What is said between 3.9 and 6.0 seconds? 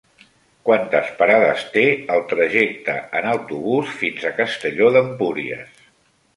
fins a Castelló d'Empúries?